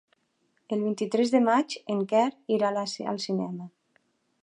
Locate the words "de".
1.35-1.43